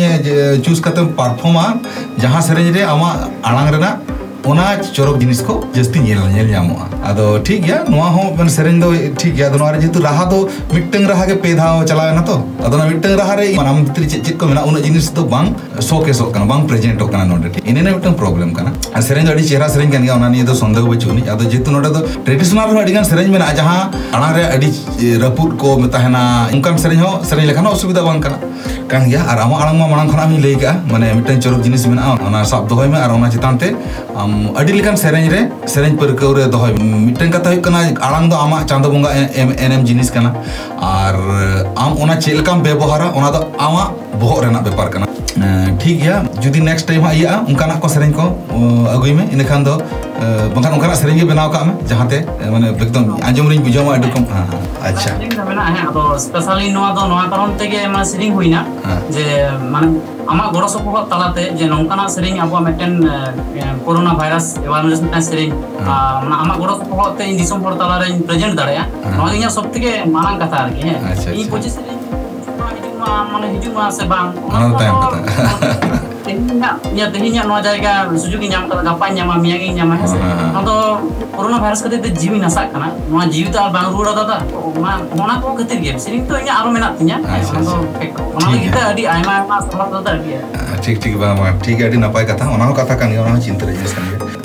ᱪᱩᱥ 0.64 0.80
ᱠᱟᱛᱮᱢ 0.86 1.10
ᱯᱟᱨᱯᱷᱚᱨᱢᱟ 1.18 1.66
ᱡᱟᱦᱟᱸ 2.22 2.42
ᱥᱮᱨᱮᱧ 2.48 2.70
ᱨᱮ 2.76 2.82
ᱟᱢᱟᱜ 2.94 3.26
ᱟᱲᱟᱝ 3.42 3.68
ᱨᱮᱱᱟᱜ 3.74 3.96
ᱚᱱᱟ 4.44 4.78
ᱪᱚᱨᱚᱠ 4.94 5.18
ᱡᱤᱱᱤᱥ 5.20 5.42
ᱠᱚ 5.42 5.64
ᱡᱟᱹᱥᱛᱤ 5.74 5.98
ᱧᱮᱞ 6.00 6.20
ᱧᱮᱞ 6.30 6.46
ᱧᱟᱢᱚᱜᱼᱟ 6.46 6.86
ᱟᱫᱚ 7.04 7.42
ᱴᱷᱤᱠ 7.46 7.64
ᱜᱮᱭᱟ 7.64 7.84
ᱱᱚᱣᱟ 7.90 8.06
ᱦᱚᱸ 8.16 8.36
ᱢᱟᱱᱮ 8.38 8.50
ᱥᱮᱨᱮᱧ 8.56 8.80
ᱫᱚ 8.80 8.90
ᱴᱷᱤᱠ 9.20 9.34
ᱜᱮᱭᱟ 9.34 9.48
ᱟᱫᱚ 9.50 9.58
ᱱᱚᱣᱟ 9.58 9.72
ᱨᱮ 9.72 9.80
ᱡᱮᱦᱮᱛᱩ 9.80 10.02
ᱨᱟᱦᱟ 10.02 10.24
ᱫᱚ 10.30 10.38
ᱢᱤᱫᱴᱟᱝ 10.72 11.06
ᱨᱟᱦᱟ 11.10 11.26
ᱜᱮ 11.30 11.36
ᱯᱮ 11.42 11.54
ᱫᱷᱟᱣ 11.60 11.82
ᱪᱟᱞᱟᱣᱮᱱᱟ 11.90 12.22
ᱛᱚ 12.24 12.36
ᱟᱫᱚ 12.64 12.76
ᱚᱱᱟ 12.78 12.86
ᱢᱤᱫᱴᱟᱝ 12.90 13.16
ᱨᱟᱦᱟ 13.20 13.36
ᱨᱮ 13.40 13.46
ᱢᱟᱱᱟᱢ 13.60 13.80
ᱵᱷᱤᱛᱨᱤ 13.86 14.06
ᱪᱮᱫ 14.12 14.22
ᱪᱮᱫ 14.26 14.38
ᱠᱚ 14.38 14.46
ᱢᱮᱱᱟᱜᱼᱟ 14.50 14.70
ᱩᱱᱟᱹᱜ 14.70 14.84
ᱡᱤᱱᱤᱥ 14.88 15.10
ᱫᱚ 15.16 15.24
ᱵᱟᱝ 15.24 15.48
ᱥᱚᱠᱮᱥᱚᱜ 15.88 16.32
ᱠᱟᱱᱟ 16.32 16.46
ᱵᱟᱝ 16.52 16.62
ᱯᱨᱮᱡᱮᱱᱴᱚᱜ 16.70 17.10
ᱠᱟᱱᱟ 17.14 17.26
ᱱᱚᱰᱮ 17.32 17.48
ᱴᱷᱤᱠ 17.56 17.66
ᱤᱱᱟᱹ 17.66 17.82
ᱢᱤᱫᱴᱟᱝ 17.90 18.16
ᱯᱨᱚᱵᱞᱮᱢ 18.22 18.54
ᱠᱟᱱᱟ 18.54 18.72
ᱟᱨ 18.94 19.02
ᱥᱮᱨᱮᱧ 19.08 19.26
ᱫᱚ 19.28 19.32
ᱟᱹᱰᱤ 19.36 19.44
ᱪᱮᱦᱨᱟ 19.50 19.68
ᱥᱮᱨᱮᱧ 19.74 19.90
ᱠᱟᱱ 19.96 20.06
ᱜᱮᱭᱟ 20.06 20.16
ᱚᱱᱟ 20.20 20.30
ᱱᱤᱭᱮ 20.34 20.46
ᱫᱚ 20.50 20.54
ᱥᱚᱱᱫᱮᱦᱚ 20.62 20.86
ᱵᱟᱹᱪᱩᱜ 20.92 21.10
ᱟᱹᱱᱤᱡ 21.14 21.32
ᱟᱫᱚ 21.34 21.50
ᱡᱮᱦᱮᱛᱩ 21.54 21.70
ᱱᱚᱰᱮ 21.76 21.90
ᱫᱚ 21.96 22.02
ᱴᱨᱮᱰᱤᱥᱚᱱᱟᱞ 22.28 22.70
ᱨᱮᱦᱚᱸ 22.70 22.82
ᱟᱹᱰᱤᱜᱟᱱ 22.84 23.04
ᱥᱮᱨᱮᱧ 23.10 23.30
ᱢᱮᱱᱟᱜᱼᱟ 23.36 23.56
ᱡᱟᱦᱟᱸ 23.60 23.90
ᱟᱲᱟᱝ 24.18 24.34
ᱨᱮ 24.38 24.44
ᱟᱹᱰᱤ 24.56 24.70
ᱨᱟᱹᱯᱩᱫ 25.24 25.58
ᱠᱚ 25.64 25.76
ᱛᱟᱦᱮᱱᱟ 25.96 26.22
ᱚᱱᱠᱟᱱ 26.54 26.78
ᱥᱮᱨᱮᱧ 26.84 27.02
ᱦᱚᱸ 27.06 27.24
ᱥᱮᱨᱮᱧ 27.30 27.50
ᱞᱮᱠᱷᱟᱱ 27.50 27.66
ᱚᱥᱩᱵᱤᱫᱟ 27.74 28.06
ᱵᱟᱝ 28.08 28.22
ᱠᱟᱱᱟ 28.26 28.38
ᱠᱟᱱ 28.88 29.04
ᱜᱮᱭᱟ 29.10 29.20
ᱟᱨ 29.32 29.38
ᱟᱢᱟᱜ 29.44 29.60
ᱟᱲᱟᱝ 29.62 29.76
ᱢᱟ 29.80 29.86
ᱢᱟᱲᱟᱝ 29.92 30.08
ᱠᱷᱚᱱᱟᱜ 30.08 30.32
ᱤᱧ 30.32 30.40
ᱞᱟᱹᱭ 30.46 30.54
ᱠᱟᱜᱼᱟ 30.56 30.72
ᱢᱟᱱᱮ 30.92 31.06
ᱢᱤᱫᱴᱟᱝ 31.16 31.40
ᱪᱚᱨᱚᱠ 31.44 31.60
ᱡᱤᱱᱤᱥ 31.66 31.84
ᱢᱮᱱᱟᱜᱼᱟ 31.92 32.24
ᱚᱱᱟ 32.28 32.40
ᱥᱟᱵ 32.50 32.68
ᱫᱚᱦᱚᱭ 32.70 32.88
ᱢᱮ 32.92 32.98
ᱟᱨ 33.04 33.10
ᱚᱱᱟ 33.16 33.28
ᱪᱮᱛᱟᱱ 33.34 33.58
ᱛᱮ 33.62 33.68
ᱟᱢ 34.28 34.56
ᱟᱹᱰᱤ 34.60 34.72
ᱞᱮᱠᱟᱱ 34.78 34.96
ᱥᱮᱨᱮᱧ 35.02 35.28
ᱨᱮ 35.34 35.40
ᱥᱮᱨᱮᱧ 35.72 35.96
ᱯᱟᱹᱨᱠᱟᱹᱣ 36.00 36.30
ᱨᱮ 36.38 36.44
ᱫᱚᱦᱚᱭ 36.54 36.72
ᱢᱤᱫᱴᱟᱝ 37.06 37.32
ᱠᱟᱛᱷᱟ 37.34 37.50
ᱦᱩᱭᱩᱜ 37.52 37.64
ᱠᱟᱱᱟ 37.66 37.80
ᱟᱲᱟᱝ 38.08 38.28
ᱫᱚ 38.32 38.36
ᱟᱢᱟᱜ 38.44 38.68
ᱪᱟᱸᱫᱳ 38.70 38.90
ᱵᱚᱸᱜᱟ 38.94 39.10
ᱮᱱᱮᱢ 39.64 39.82
ᱡᱤᱱᱤᱥ 39.88 40.10
ᱠᱟᱱᱟ 40.16 40.30
ᱟᱨ 40.90 41.14
ᱟᱢ 41.84 41.92
ᱚᱱᱟ 42.04 42.16
ᱪᱮᱫ 42.24 42.36
ᱞᱮᱠᱟᱢ 42.40 42.62
ᱵᱮᱵᱚᱦᱟᱨᱟ 42.66 43.08
ᱚᱱᱟ 43.20 43.30
ᱫᱚ 43.36 43.40
ᱟᱢᱟᱜ 43.66 43.94
ᱵᱚᱦᱚᱜ 44.20 44.42
ᱨᱮᱱᱟᱜ 44.44 44.64
ᱵᱮᱯᱟᱨ 44.68 44.88
ᱠᱟᱱᱟ 44.94 45.06
ᱴᱷᱤᱠ 45.82 45.96
ᱜᱮᱭᱟ 46.04 46.16
ᱡᱩᱫᱤ 46.42 46.60
ᱱᱮᱠᱥᱴ 46.68 46.86
ᱴᱟᱭᱤᱢ 46.90 47.02
ᱦᱟᱸᱜ 47.08 47.16
ᱤᱭᱟᱹᱜᱼᱟ 47.20 47.38
ᱚᱱᱠᱟᱱᱟᱜ 47.52 47.80
ᱠᱚ 47.84 47.88
ᱥᱮᱨᱮᱧ 47.94 48.12
ᱠᱚ 48.20 48.26
ᱟᱹᱜᱩᱭ 48.94 49.14
ᱢᱮ 49.20 49.24
ᱤᱱᱟᱹᱠᱷᱟᱱ 49.36 49.64
ᱫᱚ 49.68 49.74
ᱵᱟᱝᱠᱷᱟᱱ 50.18 50.74
ᱚᱱᱠᱟᱱᱟᱜ 50.74 50.98
ᱥᱮᱨᱮᱧ 50.98 51.20
ᱜᱮ 51.22 51.26
ᱵᱮᱱᱟᱣ 51.30 51.46
ᱠᱟᱜ 51.54 51.66
ᱢᱮ 51.68 51.72
ᱡᱟᱦᱟᱸᱛᱮ 51.90 52.18
ᱢᱟᱱᱮ 52.54 52.66
ᱮᱠᱫᱚᱢ 52.74 53.04
ᱟᱸᱡᱚᱢ 53.28 53.46
ᱨᱤᱧ 53.50 53.62
ᱵᱩᱡᱷᱟᱹᱣ 53.66 53.84
ᱢᱟ 53.86 53.92
ᱟᱹᱰᱤ 53.96 54.08
ᱨᱚᱠᱚᱢ 54.10 54.24
ᱟᱪᱪᱷᱟ 54.88 55.14
ᱟᱫᱚ 55.88 56.02
ᱥᱯᱮᱥᱟᱞᱤ 56.24 56.72
ᱱᱚᱣᱟ 56.76 56.90
ᱫᱚ 56.96 57.06
ᱱᱚᱣᱟ 57.12 57.24
ᱠᱟᱨᱚᱱ 57.32 57.54
ᱛᱮᱜᱮ 57.60 57.78
ᱢᱟᱱᱮ 57.94 58.04
ᱥᱮᱨᱮᱧ 58.12 58.30
ᱦᱩᱭᱱᱟ 58.36 58.60
ᱡᱮ 59.14 59.24
ᱢᱟᱱᱮ 59.74 59.88
ᱟᱢᱟᱜ 60.32 60.48
ᱜᱚᱲᱚ 60.54 60.68
ᱥᱚᱯᱚᱦᱚᱫ 60.74 61.06
ᱛᱟᱞᱟᱛᱮ 61.12 61.44
ᱡᱮ 61.58 61.66
ᱱᱚᱝᱠᱟᱱᱟᱜ 61.74 62.10
ᱥᱮᱨᱮᱧ 62.16 62.40
ᱟᱵᱚᱣᱟᱜ 62.44 62.64
ᱢᱤᱫᱴᱮᱱ 62.66 62.94
ᱠᱳᱨᱳᱱᱟ 63.86 64.12
ᱵᱷᱟᱭᱨᱟᱥ 64.20 64.46
ᱮᱣᱟᱨᱱᱮᱥ 64.66 65.00
ᱢᱤᱫᱴᱮᱱ 65.04 65.22
ᱥᱮᱨᱮᱧ 65.28 65.52
ᱟᱢᱟᱜ 66.42 66.56
ᱜᱚᱲᱚ 66.62 66.74
ᱥᱚᱯᱚᱦᱚᱫ 66.80 67.12
ᱛᱮ 67.18 67.24
ᱤᱧ 67.30 67.38
ᱫᱤᱥᱚᱢ 67.42 67.62
ᱦᱚᱲ 67.62 67.74
ᱛᱟᱞᱟᱨᱮᱧ 67.82 68.18
ᱯᱨᱮᱡᱮᱱᱴ 68.28 68.54
ᱫᱟᱲᱮᱭᱟᱜᱼᱟ 68.60 69.14
ᱱᱚᱣᱟ 69.16 69.30
ᱜᱮ 69.30 69.36
ᱤᱧᱟᱹᱜ 69.40 69.54
ᱥᱚᱵ 69.58 69.70
ᱛᱷᱮᱠᱮ 69.72 69.92
ᱢᱟᱨᱟᱝ 70.16 70.36
ᱠᱟᱛᱷᱟ 70.42 70.56
ᱟᱨᱠᱤ 70.64 70.82
ᱦᱮᱸ 70.88 70.98
ᱤᱧ 71.38 71.46
ᱯᱚᱸᱪᱤᱥ 71.52 71.74
ᱥᱮᱨᱮᱧ 71.78 71.96
ᱦᱤᱡᱩᱜ 72.74 72.94
ᱢᱟ 73.02 73.10
ᱢᱟᱱᱮ 73.32 73.46
ᱦᱤᱡᱩᱜ 73.54 73.74
ᱢᱟ 73.78 73.84
ᱥᱮ 73.98 74.04
ᱵᱟᱝ 74.12 74.28
ᱚᱱᱟ 74.50 74.66
ᱫᱚ 74.70 74.74
ᱛᱟᱭᱚᱢ 74.80 74.96
ᱠᱟᱛᱷᱟ 75.02 75.87
nya 76.58 76.70
nya 76.96 77.06
nya 77.08 77.42
jaga 77.62 77.92
suju 78.22 78.36
nyam 78.42 78.66
kala 78.70 78.82
gapan 78.82 79.10
nyama 79.14 79.34
miyagi 79.38 79.68
nyama 79.78 79.94
hese 80.02 80.18
ando 80.58 80.74
corona 81.36 81.58
virus 81.62 81.80
kate 81.86 81.98
te 82.04 82.10
jiwi 82.20 82.38
nasak 82.42 82.72
kana 82.74 82.88
no 83.10 83.22
jiwi 83.34 83.48
ta 83.54 83.70
bang 83.74 83.88
rura 83.94 84.12
ta 84.18 84.24
ta 84.30 84.36
ma 84.82 85.34
ko 85.42 85.54
kate 85.58 85.74
ge 85.82 85.92
sini 86.04 86.26
to 86.28 86.34
nya 86.42 86.52
aro 86.60 86.68
menak 86.74 86.98
kita 88.58 88.82
di 88.98 89.04
aima 89.06 89.32
aima 89.46 89.56
sama 89.70 89.86
ta 89.92 89.98
ta 90.02 90.12
cik 90.84 90.86
ঠিক 90.86 90.96
ঠিক 91.04 91.14
বা 91.20 91.28
ঠিক 91.64 91.76
আদি 91.86 91.96
নাপায় 92.04 92.26
কথা 92.30 92.44
অনাও 92.54 92.72
কথা 92.80 92.94
কানি 93.00 93.14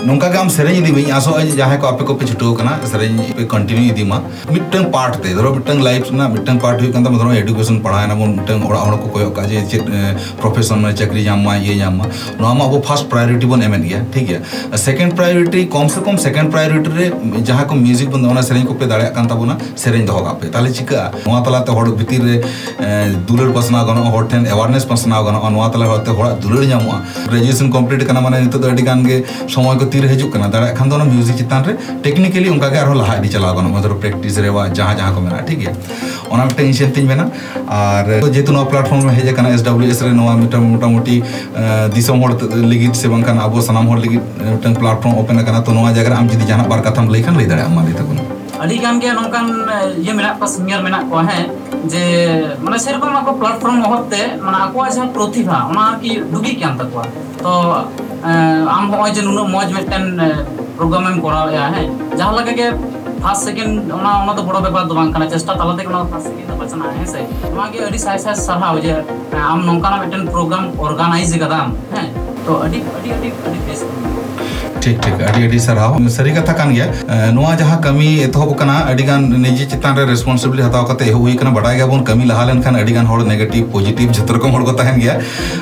ᱱᱚᱝᱠᱟ 0.08 0.30
ᱜᱮ 0.32 0.38
ᱟᱢ 0.38 0.50
ᱥᱮᱨᱮᱧ 0.54 0.78
ᱤᱫᱤ 0.80 0.92
ᱢᱮ 0.96 1.04
ᱟᱥᱚᱜ 1.18 1.36
ᱟᱹᱧ 1.42 1.52
ᱡᱟᱦᱟᱸᱭ 1.58 1.80
ᱠᱚ 1.82 1.88
ᱟᱯᱮ 1.90 2.02
ᱠᱚᱯᱮ 2.08 2.24
ᱪᱷᱩᱴᱟᱹᱣ 2.30 2.50
ᱠᱟᱱᱟ 2.60 2.72
ᱥᱮᱨᱮᱧ 2.94 3.20
ᱯᱮ 3.36 3.44
ᱠᱚᱱᱴᱤᱱᱤᱭᱩ 3.54 3.92
ᱤᱫᱤ 3.94 4.06
ᱢᱟ 4.10 4.18
ᱢᱤᱫᱴᱟᱝ 4.56 4.88
ᱯᱟᱨᱴ 4.96 5.16
ᱛᱮ 5.26 5.30
ᱫᱷᱚᱨᱚ 5.38 5.52
ᱢᱤᱫᱴᱟᱝ 5.58 5.80
ᱞᱟᱭᱤᱯᱷ 5.86 6.10
ᱨᱮᱱᱟᱜ 6.14 6.34
ᱢᱤᱫᱴᱟᱝ 6.36 6.60
ᱯᱟᱨᱴ 6.64 6.82
ᱦᱩᱭᱩᱜ 6.84 6.96
ᱠᱟᱱ 6.96 7.06
ᱛᱟᱢᱟ 7.06 7.22
ᱫᱷᱚᱨᱚ 7.22 7.36
ᱮᱰᱩᱠᱮᱥᱚᱱ 7.42 7.78
ᱯᱟᱲᱦᱟᱣᱮᱱᱟ 7.86 8.18
ᱵᱚᱱ 8.22 8.34
ᱢᱤᱫᱴᱟᱝ 8.40 8.66
ᱚᱲᱟᱜ 8.70 8.84
ᱦᱚᱲ 8.88 8.98
ᱠᱚ 9.04 9.12
ᱠᱚᱭᱚᱜ 9.14 9.32
ᱠᱟᱜᱼᱟ 9.38 9.54
ᱡᱮ 9.54 9.62
ᱪᱮᱫ 9.74 9.94
ᱯᱨᱚᱯᱷᱮᱥᱚᱱ 10.42 10.84
ᱢᱟᱱᱮ 10.86 10.98
ᱪᱟᱹᱠᱨᱤ 11.04 11.24
ᱧᱟᱢ 11.28 11.46
ᱢᱟ 11.48 11.54
ᱤᱭᱟᱹ 11.68 11.76
ᱧᱟᱢ 11.84 12.02
ᱢᱟ 12.02 12.10
ᱱᱚᱣᱟ 12.42 12.52
ᱢᱟ 12.60 12.68
ᱟᱵᱚ 12.72 12.82
ᱯᱷᱟᱥᱴ 12.90 13.08
ᱯᱨᱟᱭᱳᱨᱤᱴᱤ 13.14 13.52
ᱵᱚᱱ 13.54 13.64
ᱮᱢᱮᱫ 13.70 13.88
ᱜᱮᱭᱟ 13.92 14.02
ᱴᱷᱤᱠ 14.18 14.28
ᱜᱮᱭᱟ 14.32 14.82
ᱥᱮᱠᱮᱱᱰ 14.88 15.16
ᱯᱨᱟᱭᱳᱨᱤᱴᱤ 15.22 15.64
ᱠᱚᱢ 15.78 15.94
ᱥᱮ 15.96 16.04
ᱠᱚᱢ 16.10 16.20
ᱥᱮᱠᱮᱱᱰ 16.26 16.54
ᱯᱨᱟᱭᱳᱨᱤᱴᱤ 16.58 16.94
ᱨᱮ 17.00 17.08
ᱡᱟᱦᱟᱸ 17.52 17.70
ᱠᱚ 17.72 17.80
ᱢᱤᱣᱡᱤᱠ 17.86 18.12
ᱵᱚᱱ 18.18 18.28
ᱚᱱᱟ 18.34 18.46
ᱥᱮᱨᱮᱧ 18.50 18.68
ᱠᱚᱯᱮ 18.74 18.86
ᱫᱟᱲᱮᱭᱟᱜ 18.94 19.16
ᱠᱟᱱ 19.20 19.32
ᱛᱟᱵᱚᱱᱟ 19.34 19.58
ᱥᱮᱨᱮᱧ 19.86 20.06
ᱫᱚᱦᱚ 20.12 20.26
ᱠᱟᱜ 20.28 20.44
ᱯᱮ 20.44 20.52
ᱛᱟᱦᱞᱮ 20.58 20.74
ᱪᱤᱠᱟᱹᱜᱼᱟ 20.82 21.24
ᱱᱚᱣᱟ 21.30 21.40
ᱛᱟᱞᱟᱛᱮ 21.48 21.74
ᱦᱚᱲ 21.80 21.88
ᱵᱷᱤᱛᱤᱨ 22.02 22.28
ᱨᱮ 22.28 22.36
ᱫᱩᱞᱟᱹᱲ 23.32 23.50
ᱯᱟᱥᱱᱟᱣ 23.60 23.86
ᱜᱟᱱᱚᱜᱼᱟ 23.92 24.14
ᱦᱚᱲ 24.18 24.24
ᱴᱷᱮᱱ 24.36 24.52
ᱮᱣᱟᱨᱱᱮᱥ 24.58 24.90
ᱯᱟᱥᱱᱟᱣ 24.94 25.24
ᱜᱟᱱᱚᱜᱼᱟ 25.32 25.56
ᱱᱚᱣᱟ 25.58 25.72
ᱛᱟᱞᱟ 25.78 25.90
ᱦᱚᱲᱛᱮ 25.94 26.12
ᱦᱚᱲᱟᱜ 26.20 26.38
ᱫᱩᱞᱟᱹᱲ 26.48 26.68
ᱧᱟᱢᱚᱜᱼᱟ 26.74 27.00
ᱜᱨᱮᱡᱩᱭᱮᱥᱚᱱ 27.32 27.74
ᱠᱚᱢᱯᱞᱤᱴ 27.78 28.08
ᱠᱟᱱᱟ 28.12 28.26
ᱢᱟᱱᱮ 28.28 28.38
ᱱᱤᱛᱚᱜ 28.46 28.68
ᱫᱚ 28.68 28.74
ᱟᱹᱰᱤ 28.76 28.88
ᱜᱟᱱ 28.92 29.04
ᱜᱮ 29.10 29.18
ᱥᱚᱢᱚᱭ 29.56 29.76
ᱠᱚ 29.84 29.90
ᱛᱤᱨᱮ 29.94 30.08
ᱦᱤᱡᱩᱜ 30.14 30.32
ᱠᱟᱱᱟ 30.36 30.48
ᱫᱟᱲᱮᱭᱟᱜ 30.56 30.76
ᱠᱷᱟᱱ 30.80 30.90
ᱫᱚ 30.90 30.96
ᱚᱱᱟ 31.00 31.06
ᱢᱤᱭᱩᱡᱤᱠ 31.12 31.38
ᱪᱮᱛᱟᱱ 31.42 31.66
ᱨᱮ 31.68 31.74
ᱴᱮᱠᱱᱤᱠᱮᱞᱤ 32.06 32.50
ᱚᱱᱠᱟᱜᱮ 32.56 32.78
ᱟᱨᱦᱚᱸ 32.84 32.98
ᱞᱟᱦᱟ 33.02 33.18
ᱤᱫᱤ 33.20 33.30
ᱪᱟᱞᱟᱣ 33.36 33.52
ᱜᱟᱱᱚᱜᱼᱟ 33.58 33.76
ᱢᱚᱛᱞᱚᱵ 33.78 34.00
ᱯᱨᱮᱠᱴᱤᱥ 34.06 34.40
ᱨᱮ 34.46 34.52
ᱵᱟ 34.58 34.64
ᱡᱟᱦᱟᱸ 34.80 34.98
ᱡᱟᱦᱟᱸ 35.02 35.16
ᱠᱚ 35.18 35.22
ᱢᱮᱱᱟᱜᱼᱟ 35.28 35.48
ᱴᱷᱤᱠ 35.50 35.60
ᱜᱮᱭᱟ 35.64 35.74
ᱚᱱᱟ 36.34 36.46
ᱢᱤᱫᱴᱟᱝ 36.50 36.70
ᱤᱱᱥᱮᱱ 36.72 36.94
ᱛᱤᱧ 36.98 37.08
ᱢᱮᱱᱟ 37.12 37.26
ᱟᱨ 37.80 38.04
ᱡᱮᱦᱮᱛᱩ 38.36 38.56
ᱱᱚᱣᱟ 38.58 38.70
ᱯᱞᱟᱴᱯᱷᱚᱨᱢ 38.74 39.08
ᱨᱮ 39.10 39.16
ᱦᱮᱡ 39.20 39.32
ᱟᱠᱟᱱᱟ 39.34 39.54
ᱮᱥ 39.58 39.66
ᱰᱟᱵᱞᱤউ 39.70 39.96
ᱮᱥ 39.96 40.02
ᱨᱮ 40.08 40.14
ᱱᱚᱣᱟ 40.20 40.36
ᱢᱤᱫᱴᱟᱝ 40.44 40.68
ᱢᱚᱴᱟᱢᱩᱴᱤ 40.74 41.18
ᱫᱤᱥᱚᱢ 41.98 42.26
ᱦᱚᱲ 42.26 42.32
ᱞᱟᱹᱜᱤᱫ 42.74 43.02
ᱥᱮ 43.02 43.14
ᱵᱟᱝᱠᱷᱟᱱ 43.16 43.44
ᱟᱵᱚ 43.48 43.66
ᱥᱟᱱᱟᱢ 43.70 43.92
ᱦᱚᱲ 43.94 44.00
ᱞᱟᱹᱜᱤᱫ 44.06 44.22
ᱢᱤᱫᱴᱟᱝ 44.52 44.80
ᱯᱞᱟᱴᱯᱷᱚᱨᱢ 44.84 45.20
ᱳᱯᱮᱱ 45.24 45.44
ᱟᱠᱟᱱᱟ 45.44 45.66
ᱛᱚ 45.70 45.80
ᱱᱚᱣᱟ 45.80 45.92
ᱡᱟᱭᱜᱟ 46.00 46.16
ᱨᱮ 46.16 46.22
ᱟᱢ 46.22 46.32
ᱡᱩᱫᱤ 46.36 46.50
ᱡᱟᱦᱟᱱᱟᱜ 46.52 46.72
ᱵᱟᱨ 46.76 46.80
ᱠᱟᱛᱷᱟᱢ 46.88 47.12
ᱞᱟᱹᱭ 47.16 47.24
ᱠᱷᱟᱱ 47.28 47.42
ᱞᱟᱹᱭ 47.42 47.50
ᱫᱟᱲᱮᱭᱟᱜᱼᱟᱢ 47.54 47.76
ᱢᱟ 47.80 47.90
ᱞᱟᱹᱭ 47.90 47.98
ᱛᱟᱵᱚᱱ 48.00 48.18
ᱢᱮ 48.22 48.44
ᱟᱹᱰᱤᱜᱟᱱ 48.64 48.96
ᱜᱮ 49.04 49.12
ᱱᱚᱝᱠᱟᱱ 49.20 49.46
ᱤᱭᱟᱹ 50.04 50.14
ᱢᱮᱱᱟᱜ 50.20 50.40
ᱠᱚᱣᱟ 50.40 50.48
ᱥᱤᱝᱜᱟᱨ 50.56 50.80
ᱢᱮᱱᱟᱜ 50.88 51.04
ᱠᱚᱣᱟ 51.10 51.24
ᱦᱮᱸ 51.30 51.52
ᱡᱮ 51.92 52.04
ᱢᱟᱱᱮ 52.66 52.78
ᱥᱮᱨᱚᱠᱚᱢ 52.84 53.16
ᱟᱠᱚ 53.22 53.32
ᱯᱞᱟᱴᱯᱷᱚᱨᱢ 53.42 53.84
ᱚᱵᱷᱟᱵᱛᱮ 53.88 54.22
ᱢᱟᱱᱮ 54.46 54.58
ᱟᱠᱚᱣᱟᱜ 54.66 54.94
ᱡᱟᱦᱟᱸ 54.96 55.10
ᱯᱨᱚᱛᱤᱵᱷᱟ 55.16 55.58
ᱚᱱᱟ 55.72 55.86
ᱠᱤ 56.02 56.12
ᱰᱩᱵᱤᱜ 56.32 56.56
ᱠᱟᱱ 56.62 56.78
ᱛᱟᱠᱚᱣᱟ 56.80 57.04
ᱛᱚ 57.44 57.54
ᱟᱢ 58.24 58.90
ᱦᱚᱸᱜᱼᱚᱭ 58.92 59.12
ᱡᱮ 59.16 59.22
ᱱᱩᱱᱟᱹᱜ 59.22 59.48
ᱢᱚᱡᱽ 59.52 59.68
ᱢᱤᱫᱴᱮᱱ 59.76 60.06
ᱯᱨᱳᱜᱨᱟᱢ 60.78 61.08
ᱮᱢ 61.12 61.22
ᱠᱚᱨᱟᱣᱮᱫᱼᱟ 61.22 61.66
ᱦᱮᱸ 61.76 61.88
ᱡᱟᱦᱟᱸ 62.18 62.36
ᱞᱮᱠᱟ 62.40 62.54
ᱜᱮ 62.60 62.68
ᱯᱷᱟᱥ 63.24 63.44
ᱥᱮᱠᱮᱱᱰ 63.46 63.92
ᱚᱱᱟ 63.92 64.12
ᱚᱱᱟ 64.24 64.34
ᱫᱚ 64.38 64.44
ᱵᱚᱲᱚ 64.48 64.62
ᱵᱮᱯᱟᱨ 64.66 64.88
ᱫᱚ 64.88 64.96
ᱵᱟᱝ 64.96 65.12
ᱠᱟᱱᱟ 65.14 65.28
ᱪᱮᱥᱴᱟ 65.34 65.58
ᱛᱟᱞᱟ 65.60 65.76
ᱛᱮᱜᱮ 65.78 65.90
ᱚᱱᱟ 65.94 66.06
ᱯᱷᱟᱥ 66.14 66.24
ᱥᱮᱠᱮᱱᱰ 66.28 66.48
ᱫᱚ 66.52 66.56
ᱵᱟᱪᱷᱱᱟᱜᱼᱟ 66.62 66.94
ᱦᱮᱸ 67.00 67.08
ᱥᱮ 67.14 67.20
ᱚᱱᱟᱜᱮ 67.54 67.80
ᱟᱹᱰᱤ 67.88 68.00
ᱥᱟᱭ 68.06 68.18
ᱥᱟᱭ 68.26 68.36
ᱥᱟᱨᱦᱟᱣ 68.48 68.76
ᱡᱮ 68.86 68.96
ᱟᱢ 69.52 69.66
ᱱᱚᱝᱠᱟᱱᱟᱜ 69.70 70.02
ᱢᱤᱫᱴᱮᱱ 70.06 70.28
ᱯᱨᱳᱜᱨᱟᱢ 70.36 70.72
ᱚᱨᱜᱟᱱᱟᱭᱤᱡᱽ 70.88 71.36
ᱠᱟᱫᱟᱢ 71.44 71.76
ᱦᱮᱸ 71.96 72.08
ᱛᱚ 72.46 72.54
ᱟᱹᱰᱤ 72.66 72.80
ᱟᱹᱰᱤ 72.98 73.10
ᱟᱹᱰᱤ 73.18 73.30
ᱟᱹᱰᱤ 73.48 73.60
ᱵᱮᱥ 73.68 73.82
ठीक 74.84 75.00
ठीक. 75.00 75.60
सारा 75.62 75.84
सारी 76.10 76.32
कथा 76.32 76.54
गया. 76.64 76.86
जहाँ 77.56 77.80
कमी 77.82 78.08
एतोबान 78.20 79.34
निजी 79.42 79.66
चितान 79.66 79.98
रेस्पॉन्सिबिलिटी 80.08 80.68
हत्या 80.70 81.16
हुई 81.16 81.34
बड़ा 81.34 81.72
गया 81.72 81.86
कमी 82.04 82.26
लहाँ 82.26 82.46
नेगेटिव 83.24 83.70
पॉजिटिव 83.74 84.12
जितर 84.12 84.38
को 84.38 84.72
तहन 84.74 85.00
गया. 85.00 85.14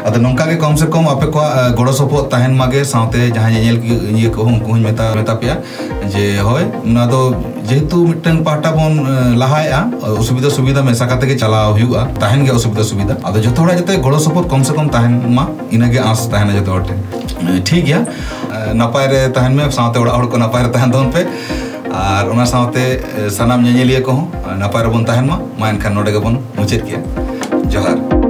अब 0.05 0.17
नौका 0.17 0.45
कम 0.57 0.75
से 0.75 0.85
कम 0.93 1.07
आपे 1.07 1.27
को 1.27 1.41
गड़ो 1.77 1.93
सपोन 1.93 2.55
मागे 2.55 2.83
साथ 2.85 3.17
जहाँ 3.35 3.51
मेता 4.79 5.33
पे 5.35 5.55
जे 6.09 6.25
हाँ 6.39 7.07
तो 7.09 7.21
जेहेतु 7.61 7.97
मिट्टन 8.05 8.43
पाहटा 8.43 8.71
बन 8.71 9.35
लहाएगा 9.39 9.77
असुविधा 10.11 10.49
सुविधा 10.49 10.81
मेसा 10.81 11.05
करते 11.05 11.35
चलावन 11.35 12.47
असुविधा 12.49 12.83
सुविधा. 12.83 13.15
अब 13.25 13.37
जो 13.37 13.51
जो 13.51 14.01
गड़ो 14.01 14.19
सपोर्ट 14.19 14.49
कम 14.51 14.63
से 14.63 14.73
कम 14.73 14.87
तहन 14.89 15.23
मा, 15.29 15.47
इनगे 15.73 15.97
आस 16.09 16.27
तहना 16.31 16.53
जो 16.53 16.75
हटे 16.75 17.19
ᱴᱷᱤᱠ 17.69 17.85
ᱜᱮᱭᱟ 17.85 18.05
ᱱᱟᱯᱟᱭ 18.81 19.05
ᱨᱮ 19.13 19.21
ᱛᱟᱦᱮᱱ 19.37 19.55
ᱢᱮ 19.55 19.63
ᱥᱟᱶᱛᱮ 19.79 19.97
ᱚᱲᱟᱜ 20.03 20.15
ᱦᱚᱲ 20.19 20.27
ᱠᱚ 20.27 20.37
ᱱᱟᱯᱟᱭ 20.37 20.63
ᱨᱮ 20.65 20.71
ᱛᱟᱦᱮᱱ 20.77 20.91
ᱛᱟᱵᱚᱱ 20.91 21.11
ᱯᱮ 21.11 21.25
ᱟᱨ 21.91 22.25
ᱚᱱᱟ 22.33 22.45
ᱥᱟᱶᱛᱮ 22.53 22.81
ᱥᱟᱱᱟᱢ 23.37 23.63
ᱧᱮᱧᱮᱞᱤᱭᱟᱹ 23.67 24.01
ᱠᱚᱦᱚᱸ 24.07 24.27
ᱱᱟᱯᱟᱭ 24.63 24.83
ᱨᱮᱵᱚᱱ 24.87 25.05
ᱛᱟᱦᱮᱱ 25.11 25.27
ᱢᱟ 25.31 25.37
ᱢᱟ 25.59 25.71
ᱮᱱᱠᱷᱟᱱ 25.73 25.93
ᱱᱚᱰᱮ 25.99 26.11
ᱜᱮᱵᱚᱱ 26.17 26.41
ᱢᱩᱪᱟᱹᱫ 26.57 26.81
ᱠᱮᱜᱼᱟ 26.87 27.01
ᱡᱚᱦᱟᱨ 27.75 28.20